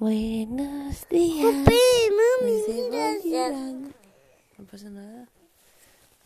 Buenos 0.00 1.06
días. 1.10 1.44
Papi, 1.44 1.76
mami, 2.16 2.54
mira, 2.68 3.18
ya-. 3.22 3.50
No 4.56 4.64
pasa 4.70 4.88
nada. 4.88 5.28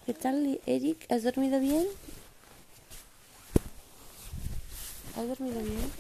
¿Qué 0.07 0.15
tal, 0.15 0.61
Eric? 0.65 1.05
¿Has 1.11 1.25
dormido 1.25 1.59
bien? 1.59 1.85
¿Has 5.17 5.27
dormido 5.27 5.61
bien? 5.61 5.91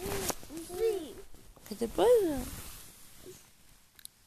Sí, 0.78 1.16
¿Qué 1.68 1.74
te 1.74 1.88
pasa? 1.88 2.38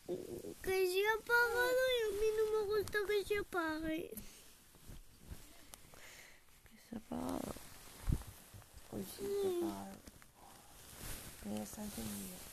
que 0.07 0.88
se 0.91 1.07
ha 1.07 1.14
apagado 1.14 1.82
y 1.95 2.00
a 2.04 2.09
mí 2.20 2.27
no 2.36 2.43
me 2.52 2.75
gusta 2.75 2.98
que 3.07 3.23
se 3.23 3.38
apague. 3.38 4.09
¿Qué 6.66 6.77
se 6.89 6.95
ha 6.95 6.98
apagado? 6.98 7.54
Uy, 8.91 9.05
sí, 9.05 9.23
se 9.26 9.48
ha 9.48 9.52
apagado. 9.58 9.98
Ya 11.55 11.64
está 11.64 11.82
encendido. 11.82 12.47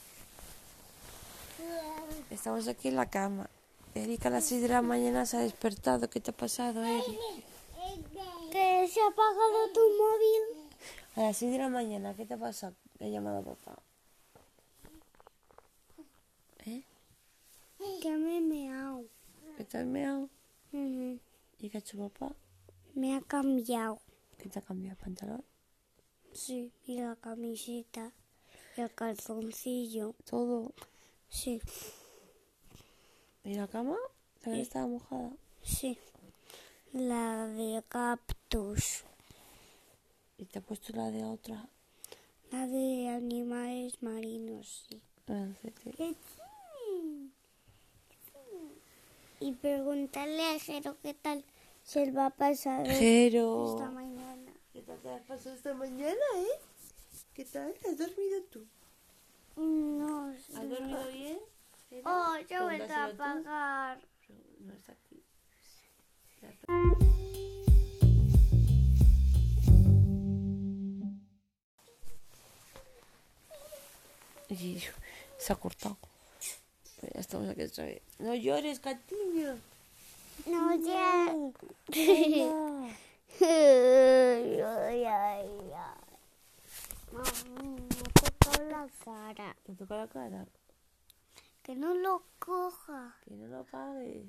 Estamos 2.30 2.68
aquí 2.68 2.88
en 2.88 2.96
la 2.96 3.08
cama. 3.08 3.48
Eric 3.94 4.26
a 4.26 4.30
las 4.30 4.44
6 4.44 4.62
de 4.62 4.68
la 4.68 4.82
mañana 4.82 5.24
se 5.24 5.36
ha 5.36 5.40
despertado. 5.40 6.10
¿Qué 6.10 6.20
te 6.20 6.30
ha 6.30 6.36
pasado, 6.36 6.84
Eric? 6.84 7.18
Que 8.50 8.88
se 8.88 9.00
ha 9.00 9.06
apagado 9.06 9.72
tu 9.72 9.80
móvil. 9.80 10.70
A 11.16 11.20
las 11.22 11.36
6 11.36 11.52
de 11.52 11.58
la 11.58 11.68
mañana, 11.68 12.14
¿qué 12.14 12.26
te 12.26 12.34
ha 12.34 12.38
pasado? 12.38 12.74
Le 12.98 13.06
he 13.06 13.10
llamado 13.10 13.38
a 13.38 13.42
papá. 13.42 13.78
¿Eh? 16.66 16.82
Que 18.02 18.10
me 18.10 18.38
he 18.38 18.40
meado. 18.40 19.04
¿Qué 19.56 19.64
te 19.64 19.78
has 19.78 19.86
meado? 19.86 20.28
Ujú. 20.72 21.20
¿Y 21.60 21.70
qué 21.70 21.78
ha 21.78 21.80
hecho 21.80 21.98
papá? 21.98 22.34
Me 22.94 23.14
ha 23.16 23.20
cambiado. 23.20 24.00
¿Qué 24.38 24.48
te 24.48 24.58
ha 24.58 24.62
cambiado 24.62 24.96
el 24.98 25.04
pantalón? 25.04 25.44
Sí, 26.32 26.72
y 26.86 26.98
la 26.98 27.14
camiseta. 27.16 28.12
Y 28.76 28.80
el 28.80 28.92
calzoncillo. 28.92 30.14
Todo. 30.24 30.72
Sí, 31.34 31.60
¿Y 33.42 33.54
la 33.54 33.66
cama? 33.66 33.96
También 34.40 34.62
estaba 34.62 34.86
mojada. 34.86 35.32
sí. 35.62 35.98
La 36.92 37.48
de 37.48 37.82
cactus. 37.88 39.02
¿Y 40.38 40.44
te 40.44 40.60
ha 40.60 40.62
puesto 40.62 40.92
la 40.92 41.10
de 41.10 41.24
otra? 41.24 41.68
La 42.52 42.68
de 42.68 43.08
animales 43.08 44.00
marinos, 44.00 44.86
sí. 44.88 45.02
Ah, 45.26 45.48
sí, 45.60 45.72
sí. 45.96 46.16
Y 49.40 49.52
preguntarle 49.54 50.54
a 50.54 50.58
Jero 50.60 50.96
qué 51.02 51.14
tal 51.14 51.44
se 51.82 52.12
va 52.12 52.26
a 52.26 52.30
pasar 52.30 52.86
Jero. 52.86 53.74
esta 53.74 53.90
mañana. 53.90 54.52
¿Qué 54.72 54.82
tal 54.82 54.98
te 55.00 55.10
has 55.10 55.22
pasado 55.22 55.56
esta 55.56 55.74
mañana, 55.74 56.14
eh? 56.36 56.60
¿Qué 57.34 57.44
tal? 57.44 57.74
¿Has 57.90 57.98
dormido 57.98 58.40
tú? 58.52 58.64
No 59.56 60.30
¿Has 60.30 60.68
dormido 60.68 61.08
bien? 61.12 61.38
Oh, 62.04 62.36
ya 62.48 62.62
voy 62.62 62.80
a 62.80 63.04
apagar. 63.04 63.98
No 64.60 64.72
está 64.72 64.92
aquí. 64.92 65.22
Y 74.48 74.82
se 75.38 75.52
ha 75.52 75.56
cortado. 75.56 75.96
Pues 77.00 77.12
ya 77.12 77.20
estamos 77.20 77.48
aquí 77.48 77.62
otra 77.62 77.84
vez. 77.84 78.02
No 78.18 78.34
llores, 78.34 78.80
Catiño. 78.80 79.58
No, 80.46 80.74
ya. 80.76 81.34
Venga. 81.88 82.94
ay, 83.40 84.60
ay, 84.60 85.04
ay. 85.04 85.48
Mami, 87.12 87.80
me 87.80 87.88
toca 88.12 88.62
la 88.64 88.88
cara. 89.04 89.43
Te 89.64 89.74
toca 89.74 89.96
la 89.96 90.08
cara. 90.08 90.46
Que 91.62 91.74
no 91.74 91.94
lo 91.94 92.22
coja. 92.38 93.16
Que 93.24 93.34
no 93.34 93.46
lo 93.46 93.60
apagues. 93.60 94.26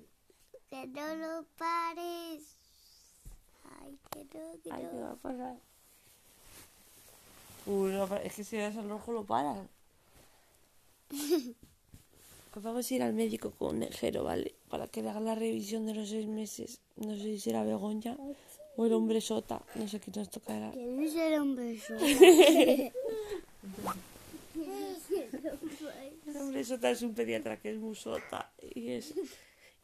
Que 0.69 0.87
no 0.87 1.15
lo 1.15 1.45
pares. 1.57 2.55
Ay, 3.81 3.99
que 4.11 4.23
no, 4.23 4.61
que 4.63 4.71
Ay, 4.71 4.83
no. 4.83 4.91
¿qué 4.91 4.97
va 5.01 5.11
a 5.11 5.15
pasar? 5.15 5.57
Uy, 7.65 7.91
no, 7.91 8.05
es 8.17 8.33
que 8.33 8.43
si 8.45 8.57
das 8.57 8.77
al 8.77 8.89
rojo 8.89 9.11
lo 9.11 9.23
paras. 9.25 9.67
Pues 12.55 12.63
vamos 12.63 12.89
a 12.89 12.95
ir 12.95 13.03
al 13.03 13.11
médico 13.11 13.51
con 13.51 13.83
el 13.83 13.93
Jero, 13.93 14.23
¿vale? 14.23 14.55
Para 14.69 14.87
que 14.87 15.01
le 15.01 15.09
haga 15.09 15.19
la 15.19 15.35
revisión 15.35 15.85
de 15.85 15.93
los 15.93 16.07
seis 16.07 16.25
meses. 16.25 16.79
No 16.95 17.13
sé 17.17 17.23
si 17.23 17.39
será 17.41 17.65
Begoña 17.65 18.15
o 18.77 18.85
el 18.85 18.93
hombre 18.93 19.19
sota. 19.19 19.61
No 19.75 19.89
sé 19.89 19.99
qué 19.99 20.09
nos 20.15 20.29
tocará. 20.29 20.71
¿Quién 20.71 21.03
es 21.03 21.15
el 21.15 21.37
hombre 21.37 21.77
solo? 21.77 21.99
El 26.35 26.41
hombre 26.41 26.65
sota 26.65 26.89
es 26.89 27.01
un 27.01 27.15
pediatra 27.15 27.57
que 27.57 27.71
es 27.71 27.77
muy 27.77 27.95
sota 27.95 28.51
y 28.59 28.91
es 28.91 29.13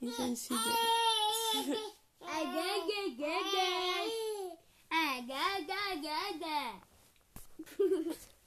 insensible. 0.02 0.62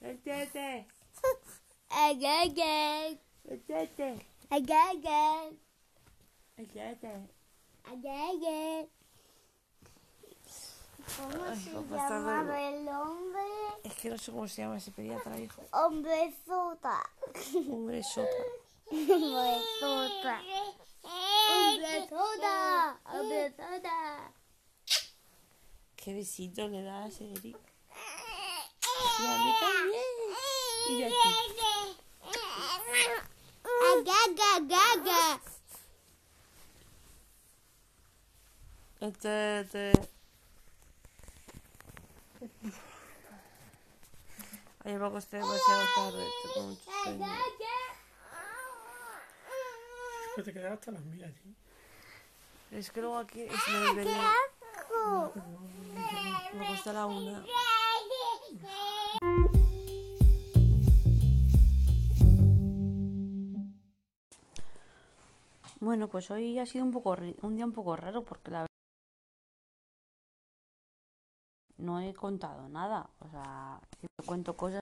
El 0.03 0.19
tete, 0.19 0.87
el 3.49 3.63
tete, 3.65 4.17
el 6.61 6.73
tete. 6.73 7.29
¿Cómo 11.17 11.57
se 11.57 11.73
llamaba 11.73 12.69
el 12.69 12.87
hombre? 12.87 13.54
Que 14.05 14.11
no 14.11 14.19
sé 14.19 14.33
cómo 14.33 14.47
se 14.47 14.61
llama 14.61 14.77
ese 14.77 14.91
pediatra, 14.91 15.41
hijo. 15.41 15.63
Hombre 15.73 16.31
sota. 16.45 17.11
Hombre 17.55 18.03
sota. 18.03 18.29
Hombre 18.91 19.63
sota. 19.81 20.43
Hombre 21.51 22.09
sota. 22.11 23.01
Hombre 23.07 23.51
sota. 23.57 24.31
Qué 25.97 26.13
besito 26.13 26.69
le 26.69 26.83
das, 26.83 27.19
Eric. 27.19 27.57
Y 29.21 29.27
a 29.27 29.39
mí 29.39 29.55
también. 29.63 30.05
Y 30.91 31.03
a 31.05 31.09
ti. 31.09 31.15
Agaga, 33.89 34.53
gaga. 34.69 35.41
El 39.01 39.13
tete. 39.17 40.14
Ayer 44.85 44.99
me 45.01 45.07
acosté 45.07 45.37
demasiado 45.39 45.83
tarde. 45.97 46.27
Tengo 46.55 46.67
mucho 46.69 46.91
sueño. 47.03 47.27
Que 50.37 50.43
te 50.43 50.53
quedas 50.53 50.73
hasta 50.73 50.91
las 50.93 51.05
mil 51.05 51.23
allí. 51.25 51.55
Es 52.71 52.91
que 52.91 53.01
luego 53.01 53.19
aquí 53.19 53.43
es 53.43 53.51
desvelé. 53.51 54.15
Asco. 54.15 55.33
Me 56.55 56.67
acosté 56.67 56.91
a 56.91 56.93
la 56.93 57.07
una. 57.07 57.45
Bueno, 65.81 66.09
pues 66.09 66.31
hoy 66.31 66.59
ha 66.59 66.67
sido 66.67 66.85
un 66.85 66.93
poco 66.93 67.17
ri- 67.17 67.37
un 67.43 67.57
día 67.57 67.65
un 67.65 67.73
poco 67.73 67.97
raro 67.97 68.25
porque 68.25 68.51
la 68.51 68.67
no 71.85 72.01
he 72.01 72.15
contado 72.15 72.69
nada, 72.69 73.11
o 73.21 73.29
sea, 73.29 73.81
si 74.01 74.07
te 74.17 74.27
cuento 74.27 74.57
cosas 74.57 74.81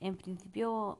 en 0.00 0.16
principio 0.16 0.98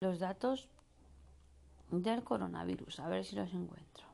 los 0.00 0.18
datos 0.20 0.68
del 1.90 2.22
coronavirus, 2.22 3.00
a 3.00 3.08
ver 3.08 3.24
si 3.24 3.34
los 3.36 3.52
encuentro. 3.52 4.06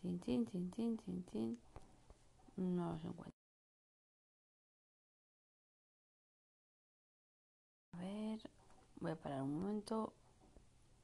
Tin, 0.00 0.18
tin, 0.18 0.44
tin, 0.46 0.70
tin, 0.70 0.96
tin, 0.98 1.22
tin. 1.24 1.58
No 2.56 2.92
los 2.92 3.04
encuentro. 3.04 3.39
Voy 9.00 9.12
a 9.12 9.16
parar 9.16 9.42
un 9.42 9.60
momento 9.60 10.12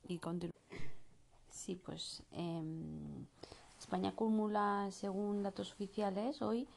y 0.06 0.18
continuar. 0.18 0.52
Sí, 1.48 1.76
pues 1.76 2.22
em, 2.32 3.24
España 3.78 4.10
acumula, 4.10 4.88
según 4.90 5.42
datos 5.42 5.72
oficiales, 5.72 6.42
hoy, 6.42 6.68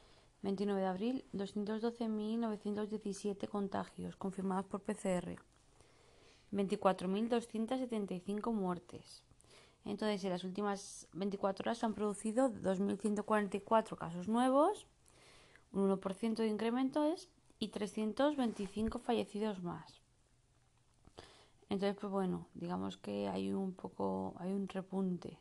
29 0.42 0.80
de 0.80 0.86
abril, 0.86 1.24
212.917 1.34 3.46
contagios 3.48 4.16
confirmados 4.16 4.64
por 4.66 4.80
PCR. 4.80 5.36
24.275 6.52 8.52
muertes. 8.52 9.22
Entonces, 9.84 10.24
en 10.24 10.30
las 10.30 10.42
últimas 10.44 11.08
24 11.12 11.62
horas 11.62 11.78
se 11.78 11.86
han 11.86 11.94
producido 11.94 12.50
2.144 12.50 13.96
casos 13.96 14.28
nuevos, 14.28 14.86
un 15.72 15.90
1% 15.90 16.36
de 16.36 16.48
incrementos 16.48 17.28
y 17.58 17.68
325 17.68 18.98
fallecidos 18.98 19.62
más. 19.62 20.00
Entonces, 21.70 21.96
pues 21.98 22.12
bueno, 22.12 22.48
digamos 22.54 22.98
que 22.98 23.28
hay 23.28 23.52
un 23.52 23.72
poco, 23.72 24.34
hay 24.38 24.52
un 24.52 24.68
repunte. 24.68 25.38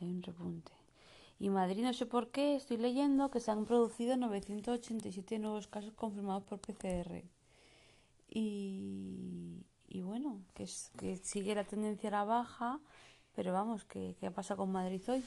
hay 0.00 0.10
un 0.10 0.22
repunte. 0.22 0.72
Y 1.38 1.50
Madrid, 1.50 1.84
no 1.84 1.92
sé 1.94 2.04
por 2.04 2.30
qué, 2.30 2.56
estoy 2.56 2.78
leyendo 2.78 3.30
que 3.30 3.40
se 3.40 3.52
han 3.52 3.64
producido 3.64 4.16
987 4.16 5.38
nuevos 5.38 5.68
casos 5.68 5.92
confirmados 5.94 6.42
por 6.42 6.60
PCR. 6.60 7.22
Y, 8.28 9.64
y 9.86 10.02
bueno, 10.02 10.42
que, 10.54 10.64
es, 10.64 10.90
que 10.98 11.16
sigue 11.16 11.54
la 11.54 11.64
tendencia 11.64 12.08
a 12.08 12.12
la 12.12 12.24
baja, 12.24 12.80
pero 13.36 13.52
vamos, 13.52 13.84
¿qué, 13.84 14.16
qué 14.18 14.26
ha 14.26 14.32
pasado 14.32 14.58
con 14.58 14.72
Madrid 14.72 15.00
hoy? 15.08 15.22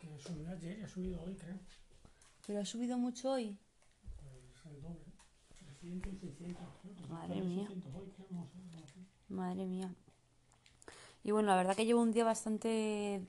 Que 0.00 0.18
subió 0.18 0.50
ayer 0.50 0.84
ha 0.84 0.88
subido 0.88 1.22
hoy, 1.22 1.36
creo. 1.36 1.58
¿Pero 2.46 2.60
ha 2.60 2.64
subido 2.64 2.98
mucho 2.98 3.30
hoy? 3.30 3.56
Pues 4.16 4.74
el 4.74 4.82
doble. 4.82 5.04
300 5.48 5.56
y 5.56 5.56
600. 5.58 5.58
creo 5.58 5.77
que 5.77 5.77
Madre 7.08 7.42
mía. 7.42 7.66
600 7.68 7.94
hoy, 7.94 8.08
creo, 8.16 8.28
no 8.30 8.46
sé, 8.46 8.58
no 8.72 8.86
sé. 8.86 8.94
Madre 9.28 9.66
mía. 9.66 9.94
Y 11.24 11.30
bueno, 11.30 11.48
la 11.48 11.56
verdad 11.56 11.76
que 11.76 11.84
llevo 11.86 12.00
un 12.02 12.12
día 12.12 12.24
bastante 12.24 13.20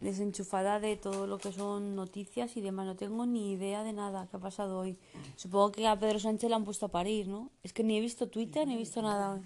desenchufada 0.00 0.80
de 0.80 0.96
todo 0.96 1.26
lo 1.26 1.36
que 1.38 1.52
son 1.52 1.94
noticias 1.94 2.56
y 2.56 2.60
demás. 2.62 2.86
No 2.86 2.96
tengo 2.96 3.26
ni 3.26 3.52
idea 3.52 3.82
de 3.82 3.92
nada 3.92 4.26
que 4.28 4.36
ha 4.36 4.40
pasado 4.40 4.78
hoy. 4.78 4.98
Supongo 5.36 5.72
que 5.72 5.86
a 5.86 5.98
Pedro 5.98 6.18
Sánchez 6.18 6.48
le 6.48 6.56
han 6.56 6.64
puesto 6.64 6.86
a 6.86 6.88
parir, 6.90 7.28
¿no? 7.28 7.50
Es 7.62 7.72
que 7.72 7.84
ni 7.84 7.96
he 7.98 8.00
visto 8.00 8.28
Twitter 8.28 8.66
ni 8.66 8.74
he 8.74 8.78
visto 8.78 9.02
nada 9.02 9.34
hoy. 9.34 9.42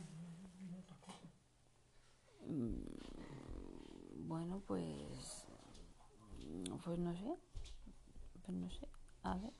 Mm, 2.48 4.28
Bueno, 4.28 4.62
pues. 4.66 5.46
Pues 6.84 6.98
no 6.98 7.12
sé. 7.14 7.34
Pues 8.44 8.56
no 8.58 8.70
sé. 8.70 8.86
A 9.22 9.36
ver. 9.36 9.52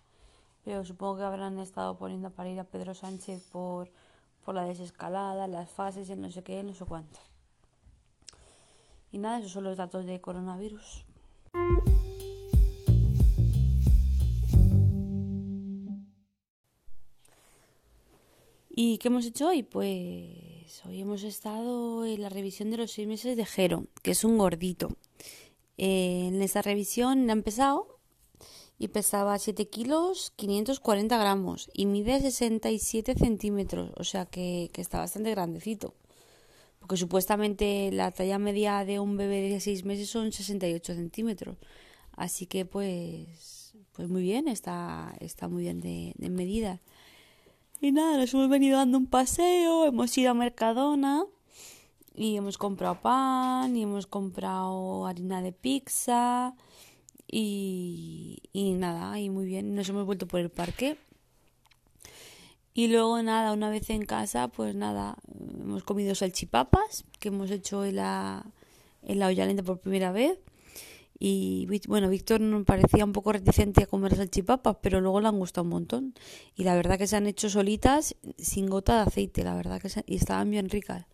Pero 0.65 0.85
supongo 0.85 1.19
que 1.19 1.25
habrán 1.25 1.59
estado 1.59 1.97
poniendo 1.99 2.29
a 2.29 2.31
parir 2.31 2.59
a 2.59 2.65
Pedro 2.65 2.95
Sánchez 2.95 3.43
por, 3.53 3.91
por 4.45 4.55
la 4.55 4.65
desescalada, 4.65 5.47
las 5.47 5.71
fases, 5.71 6.09
el 6.09 6.21
no 6.21 6.31
sé 6.31 6.43
qué, 6.43 6.63
no 6.63 6.75
sé 6.75 6.85
cuánto. 6.85 7.21
Y 9.13 9.19
nada, 9.19 9.39
esos 9.39 9.53
son 9.53 9.65
los 9.65 9.77
datos 9.77 10.07
de 10.07 10.21
coronavirus. 10.21 11.05
¿Y 18.77 18.99
qué 18.99 19.07
hemos 19.09 19.25
hecho 19.25 19.49
hoy? 19.49 19.63
Pues 19.63 20.83
hoy 20.85 21.01
hemos 21.01 21.23
estado 21.23 22.05
en 22.05 22.21
la 22.21 22.29
revisión 22.29 22.73
de 22.73 22.79
los 22.79 22.91
seis 22.91 23.07
meses 23.07 23.37
de 23.37 23.47
Jero, 23.47 23.85
que 24.03 24.11
es 24.11 24.25
un 24.25 24.37
gordito. 24.37 24.89
Eh, 25.79 26.27
en 26.29 26.43
esa 26.43 26.61
revisión 26.61 27.31
ha 27.31 27.35
empezado 27.35 27.94
y 28.85 28.89
pesaba 28.89 29.39
7 29.39 29.67
kilos 29.69 30.35
540 30.37 31.17
gramos 31.17 31.71
y 31.73 31.87
mide 31.87 32.21
67 32.21 33.15
centímetros, 33.15 33.91
o 33.97 34.05
sea 34.05 34.27
que, 34.27 34.69
que 34.75 34.83
está 34.83 34.99
bastante 34.99 35.31
grandecito. 35.31 35.95
Porque 36.81 36.99
supuestamente 36.99 37.91
la 37.93 38.11
talla 38.11 38.39
media 38.39 38.85
de 38.85 39.01
un 39.01 39.17
bebé 39.17 39.41
de 39.49 39.59
6 39.59 39.87
meses 39.87 40.11
son 40.11 40.33
68 40.33 40.97
centímetros. 40.97 41.57
Así 42.13 42.45
que 42.45 42.67
pues, 42.67 43.73
pues 43.93 44.11
muy 44.11 44.23
bien, 44.23 44.49
está, 44.49 45.17
está 45.21 45.49
muy 45.49 45.63
bien 45.63 45.81
de, 45.81 46.13
de 46.19 46.29
medida. 46.29 46.83
Y 47.81 47.91
nada, 47.91 48.19
nos 48.19 48.35
hemos 48.35 48.51
venido 48.51 48.77
dando 48.77 48.99
un 48.99 49.07
paseo, 49.07 49.87
hemos 49.87 50.17
ido 50.19 50.31
a 50.31 50.35
Mercadona 50.35 51.25
y 52.15 52.37
hemos 52.37 52.59
comprado 52.59 53.01
pan 53.01 53.75
y 53.79 53.85
hemos 53.85 54.07
comprado 54.07 55.07
harina 55.07 55.41
de 55.41 55.53
pizza 55.53 56.55
y, 57.37 58.39
y 58.53 58.73
nada, 58.75 59.19
y 59.19 59.29
muy 59.29 59.45
bien, 59.45 59.75
nos 59.75 59.89
hemos 59.89 60.07
vuelto 60.07 60.27
por 60.29 60.39
el 60.41 60.51
parque. 60.51 60.97
Y 62.75 62.89
luego 62.89 63.21
nada, 63.23 63.53
una 63.53 63.71
vez 63.71 63.91
en 63.91 64.05
casa, 64.05 64.49
pues 64.49 64.75
nada, 64.75 65.17
hemos 65.61 65.83
comido 65.85 66.15
salchipapas, 66.15 67.05
que 67.21 67.29
hemos 67.29 67.51
hecho 67.51 67.85
en 67.85 67.97
la, 67.97 68.45
en 69.03 69.19
la 69.19 69.29
olla 69.29 69.47
lenta 69.47 69.63
por 69.63 69.79
primera 69.81 70.13
vez. 70.13 70.39
Y 71.19 71.67
bueno, 71.89 72.09
Víctor 72.09 72.41
nos 72.41 72.65
parecía 72.65 73.05
un 73.05 73.13
poco 73.13 73.33
reticente 73.33 73.85
a 73.85 73.87
comer 73.87 74.15
salchipapas, 74.17 74.77
pero 74.83 75.01
luego 75.01 75.21
le 75.21 75.29
han 75.29 75.39
gustado 75.39 75.63
un 75.65 75.71
montón. 75.71 76.15
Y 76.57 76.65
la 76.65 76.75
verdad 76.75 76.99
que 76.99 77.07
se 77.07 77.17
han 77.17 77.27
hecho 77.27 77.49
solitas, 77.49 78.17
sin 78.39 78.69
gota 78.69 78.97
de 78.97 79.03
aceite, 79.09 79.45
la 79.45 79.55
verdad 79.55 79.81
que 79.81 79.89
se- 79.89 80.05
y 80.07 80.17
estaban 80.17 80.51
bien 80.51 80.69
ricas. 80.69 81.07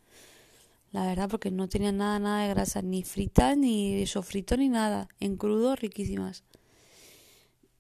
La 0.93 1.07
verdad, 1.07 1.29
porque 1.29 1.51
no 1.51 1.69
tenían 1.69 1.99
nada, 1.99 2.19
nada 2.19 2.43
de 2.43 2.49
grasa, 2.49 2.83
ni 2.83 3.05
fritas, 3.05 3.57
ni 3.57 4.05
sofrito, 4.07 4.57
ni 4.57 4.69
nada. 4.69 5.09
En 5.21 5.37
crudo, 5.37 5.77
riquísimas. 5.77 6.43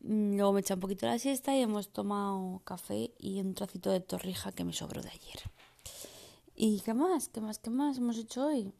Mm, 0.00 0.36
Luego 0.36 0.52
me 0.52 0.60
eché 0.60 0.74
un 0.74 0.80
poquito 0.80 1.06
la 1.06 1.18
siesta 1.18 1.56
y 1.56 1.60
hemos 1.60 1.90
tomado 1.90 2.60
café 2.64 3.12
y 3.18 3.40
un 3.40 3.54
trocito 3.54 3.90
de 3.90 4.00
torrija 4.00 4.52
que 4.52 4.64
me 4.64 4.72
sobró 4.72 5.02
de 5.02 5.10
ayer. 5.10 5.50
¿Y 6.54 6.80
qué 6.80 6.94
más? 6.94 7.28
¿Qué 7.28 7.40
más? 7.40 7.58
¿Qué 7.58 7.70
más 7.70 7.98
hemos 7.98 8.16
hecho 8.16 8.46
hoy? 8.46 8.72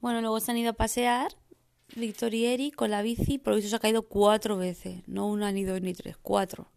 Bueno, 0.00 0.20
luego 0.20 0.38
se 0.40 0.50
han 0.50 0.58
ido 0.58 0.70
a 0.70 0.74
pasear 0.74 1.36
Víctor 1.96 2.34
y 2.34 2.46
Eri 2.46 2.70
con 2.70 2.90
la 2.90 3.02
bici. 3.02 3.38
Por 3.38 3.54
visto 3.54 3.68
se 3.70 3.76
ha 3.76 3.80
caído 3.80 4.02
cuatro 4.02 4.56
veces. 4.56 5.02
No 5.08 5.26
una, 5.26 5.50
ni 5.50 5.64
dos, 5.64 5.80
ni 5.82 5.92
tres. 5.92 6.16
Cuatro. 6.16 6.70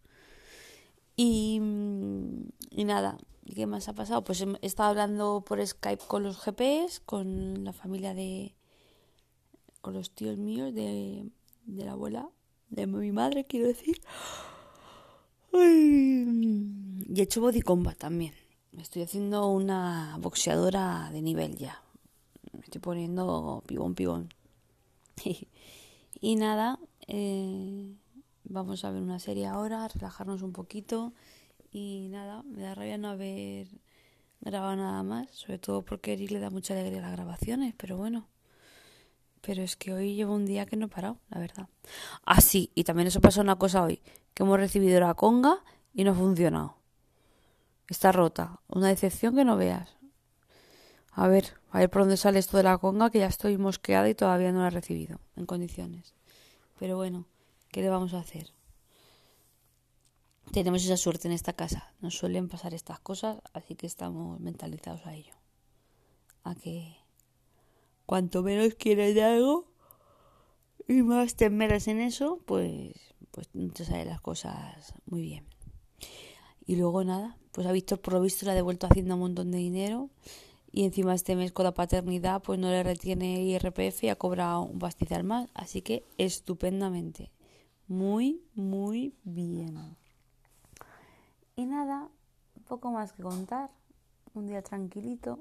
Y, 1.16 1.60
mm, 1.60 2.50
y 2.72 2.84
nada, 2.86 3.18
¿y 3.20 3.33
¿qué 3.46 3.66
más 3.68 3.88
ha 3.90 3.94
pasado? 3.94 4.24
Pues 4.24 4.42
he 4.42 4.46
he 4.62 4.66
estado 4.66 4.90
hablando 4.90 5.44
por 5.46 5.66
Skype 5.66 6.04
con 6.08 6.24
los 6.24 6.40
GPS, 6.40 7.02
con 7.06 7.64
la 7.64 7.74
familia 7.74 8.14
de... 8.14 8.56
con 9.82 9.94
los 9.94 10.12
tíos 10.12 10.38
míos 10.38 10.74
de, 10.74 11.30
de 11.66 11.86
la 11.86 11.94
abuela, 11.94 12.30
de 12.70 12.88
mi 12.88 13.12
madre, 13.12 13.46
quiero 13.46 13.68
decir. 13.68 14.02
Ay, 15.54 16.74
y 17.14 17.20
he 17.20 17.24
hecho 17.24 17.42
body 17.42 17.62
combat 17.62 17.98
también. 17.98 18.34
Estoy 18.78 19.04
haciendo 19.04 19.48
una 19.48 20.18
boxeadora 20.20 21.10
de 21.12 21.22
nivel 21.22 21.58
ya. 21.58 21.84
Me 22.54 22.62
estoy 22.62 22.82
poniendo 22.82 23.64
pibón, 23.68 23.96
pibón. 23.96 24.30
Y 26.22 26.38
nada, 26.38 26.80
eh, 27.08 27.98
vamos 28.46 28.86
a 28.86 28.92
ver 28.92 29.02
una 29.02 29.20
serie 29.20 29.46
ahora, 29.46 29.90
relajarnos 29.90 30.42
un 30.42 30.54
poquito. 30.54 31.12
Y 31.74 32.08
nada, 32.10 32.44
me 32.44 32.62
da 32.62 32.76
rabia 32.76 33.00
no 33.00 33.10
haber 33.10 33.68
grabado 34.42 34.76
nada 34.76 35.02
más, 35.02 35.32
sobre 35.32 35.58
todo 35.58 35.82
porque 35.82 36.12
a 36.12 36.14
Eric 36.14 36.30
le 36.30 36.40
da 36.40 36.52
mucha 36.52 36.76
alegría 36.76 37.02
las 37.02 37.14
grabaciones, 37.14 37.74
pero 37.76 37.98
bueno. 37.98 38.28
Pero 39.42 39.64
es 39.64 39.76
que 39.76 39.92
hoy 39.92 40.14
llevo 40.14 40.36
un 40.36 40.46
día 40.46 40.68
que 40.68 40.78
no 40.78 40.86
he 40.86 40.90
parado, 40.90 41.18
la 41.30 41.40
verdad. 41.40 41.68
Ah, 42.26 42.42
sí, 42.42 42.72
y 42.76 42.84
también 42.84 43.08
eso 43.08 43.22
pasó 43.22 43.42
una 43.42 43.56
cosa 43.56 43.84
hoy, 43.84 44.02
que 44.36 44.44
hemos 44.44 44.60
recibido 44.60 45.00
la 45.00 45.16
conga 45.16 45.64
y 45.96 46.04
no 46.04 46.12
ha 46.12 46.16
funcionado. 46.16 46.78
Está 47.90 48.12
rota, 48.12 48.60
una 48.68 48.90
decepción 48.90 49.36
que 49.36 49.44
no 49.44 49.58
veas. 49.58 49.98
A 51.12 51.28
ver, 51.28 51.56
a 51.72 51.80
ver 51.80 51.90
por 51.90 52.04
dónde 52.04 52.18
sale 52.18 52.38
esto 52.38 52.58
de 52.58 52.64
la 52.64 52.78
conga, 52.78 53.10
que 53.10 53.20
ya 53.20 53.28
estoy 53.28 53.58
mosqueada 53.58 54.08
y 54.08 54.16
todavía 54.16 54.52
no 54.52 54.62
la 54.62 54.68
he 54.68 54.72
recibido 54.72 55.20
en 55.36 55.48
condiciones. 55.48 56.14
Pero 56.78 56.98
bueno, 56.98 57.26
¿qué 57.70 57.82
le 57.82 57.90
vamos 57.90 58.14
a 58.14 58.20
hacer? 58.20 58.52
Tenemos 60.54 60.86
esa 60.86 60.98
suerte 60.98 61.28
en 61.28 61.34
esta 61.34 61.54
casa. 61.54 61.96
Nos 62.00 62.16
suelen 62.16 62.48
pasar 62.48 62.76
estas 62.76 63.00
cosas, 63.00 63.42
así 63.54 63.74
que 63.74 63.88
estamos 63.88 64.40
mentalizados 64.40 65.04
a 65.08 65.16
ello. 65.16 65.34
A 66.44 66.54
que 66.54 66.96
cuanto 68.06 68.44
menos 68.44 68.76
quieres 68.76 69.16
de 69.16 69.24
algo 69.24 69.66
y 70.88 71.02
más 71.02 71.36
te 71.36 71.46
esmeras 71.46 71.88
en 71.88 72.02
eso, 72.02 72.40
pues, 72.46 72.94
pues 73.32 73.50
te 73.74 73.84
salen 73.84 74.10
las 74.10 74.22
cosas 74.22 74.94
muy 75.08 75.24
bien. 75.24 75.48
Y 76.68 76.76
luego 76.76 77.04
nada, 77.04 77.36
pues 77.52 77.66
a 77.66 77.72
Víctor 77.72 78.00
por 78.00 78.14
lo 78.14 78.22
visto 78.22 78.46
le 78.46 78.52
ha 78.52 78.56
devuelto 78.56 78.86
haciendo 78.86 79.16
un 79.16 79.22
montón 79.22 79.50
de 79.50 79.58
dinero 79.58 80.12
y 80.72 80.84
encima 80.84 81.16
este 81.16 81.36
mes 81.36 81.52
con 81.52 81.64
la 81.66 81.74
paternidad 81.74 82.44
pues 82.44 82.60
no 82.60 82.70
le 82.70 82.84
retiene 82.84 83.42
IRPF 83.42 84.04
y 84.04 84.10
ha 84.10 84.18
cobrado 84.18 84.62
un 84.62 84.78
pastizal 84.78 85.24
más, 85.24 85.50
así 85.56 85.82
que 85.82 86.06
estupendamente. 86.20 87.32
Muy, 87.88 88.44
muy 88.54 89.16
bien. 89.24 89.98
Nada, 91.74 92.08
poco 92.68 92.92
más 92.92 93.14
que 93.14 93.24
contar. 93.24 93.72
Un 94.36 94.46
día 94.46 94.62
tranquilito. 94.62 95.40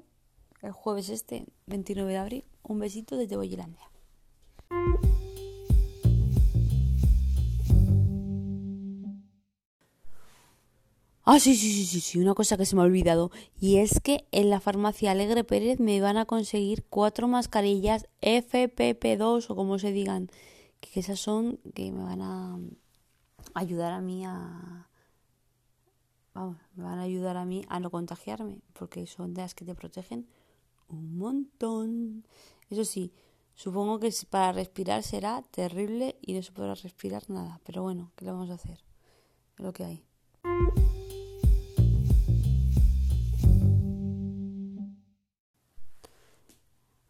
El 0.63 0.71
jueves 0.71 1.09
este, 1.09 1.45
29 1.67 2.11
de 2.11 2.17
abril. 2.17 2.45
Un 2.63 2.79
besito 2.79 3.17
desde 3.17 3.35
Boyilandia. 3.35 3.87
Ah, 11.23 11.39
sí, 11.39 11.55
sí, 11.55 11.71
sí, 11.71 11.85
sí, 11.85 12.01
sí, 12.01 12.17
una 12.17 12.33
cosa 12.33 12.57
que 12.57 12.65
se 12.65 12.75
me 12.75 12.81
ha 12.81 12.85
olvidado. 12.85 13.29
Y 13.59 13.77
es 13.77 13.99
que 13.99 14.27
en 14.31 14.49
la 14.49 14.59
farmacia 14.59 15.11
Alegre 15.11 15.43
Pérez 15.43 15.79
me 15.79 16.01
van 16.01 16.17
a 16.17 16.25
conseguir 16.25 16.83
cuatro 16.89 17.27
mascarillas 17.27 18.07
FPP2 18.21 19.51
o 19.51 19.55
como 19.55 19.77
se 19.77 19.91
digan. 19.91 20.31
Que 20.81 20.99
esas 20.99 21.19
son 21.19 21.59
que 21.75 21.91
me 21.91 22.03
van 22.03 22.21
a 22.23 22.57
ayudar 23.53 23.93
a 23.93 24.01
mí 24.01 24.25
a... 24.25 24.89
Vamos, 26.33 26.57
me 26.75 26.83
van 26.83 26.97
a 26.97 27.03
ayudar 27.03 27.37
a 27.37 27.45
mí 27.45 27.63
a 27.69 27.79
no 27.79 27.91
contagiarme. 27.91 28.61
Porque 28.73 29.05
son 29.05 29.33
de 29.33 29.41
las 29.41 29.53
que 29.53 29.65
te 29.65 29.75
protegen 29.75 30.27
un 30.87 31.17
montón. 31.17 32.25
Eso 32.69 32.85
sí, 32.85 33.13
supongo 33.53 33.99
que 33.99 34.11
para 34.29 34.51
respirar 34.51 35.03
será 35.03 35.43
terrible 35.51 36.17
y 36.21 36.33
no 36.33 36.41
se 36.41 36.51
podrá 36.51 36.73
respirar 36.73 37.29
nada. 37.29 37.59
Pero 37.65 37.83
bueno, 37.83 38.11
¿qué 38.15 38.25
le 38.25 38.31
vamos 38.31 38.49
a 38.49 38.55
hacer? 38.55 38.83
Lo 39.57 39.73
que 39.73 39.83
hay. 39.83 40.05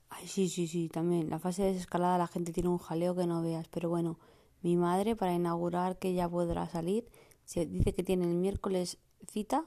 Ay, 0.09 0.27
Sí, 0.27 0.49
sí, 0.49 0.67
sí, 0.67 0.89
también. 0.89 1.29
La 1.29 1.39
fase 1.39 1.63
de 1.63 1.73
desescalada 1.73 2.17
la 2.17 2.27
gente 2.27 2.51
tiene 2.51 2.69
un 2.69 2.77
jaleo 2.77 3.15
que 3.15 3.25
no 3.25 3.41
veas. 3.41 3.69
Pero 3.69 3.87
bueno, 3.89 4.19
mi 4.61 4.75
madre, 4.75 5.15
para 5.15 5.33
inaugurar 5.33 5.97
que 5.97 6.13
ya 6.13 6.27
podrá 6.29 6.67
salir, 6.67 7.05
se 7.45 7.65
dice 7.65 7.93
que 7.93 8.03
tiene 8.03 8.25
el 8.25 8.35
miércoles 8.35 8.97
cita 9.31 9.65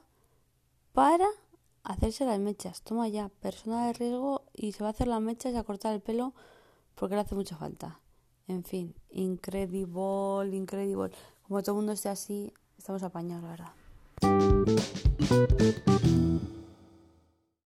para 0.92 1.26
hacerse 1.82 2.24
las 2.24 2.38
mechas. 2.38 2.82
Toma 2.82 3.08
ya, 3.08 3.28
persona 3.28 3.86
de 3.86 3.92
riesgo 3.92 4.42
y 4.54 4.72
se 4.72 4.82
va 4.82 4.88
a 4.88 4.92
hacer 4.92 5.08
las 5.08 5.20
mechas 5.20 5.52
y 5.52 5.56
a 5.56 5.64
cortar 5.64 5.94
el 5.94 6.00
pelo 6.00 6.34
porque 6.94 7.14
le 7.14 7.20
hace 7.22 7.34
mucha 7.34 7.56
falta. 7.56 8.00
En 8.48 8.64
fin, 8.64 8.94
incredible, 9.10 10.56
incredible. 10.56 11.10
Como 11.46 11.62
todo 11.62 11.72
el 11.72 11.76
mundo 11.76 11.92
esté 11.92 12.08
así, 12.08 12.52
estamos 12.78 13.02
apañados, 13.02 13.44
la 13.44 13.50
verdad. 13.50 13.72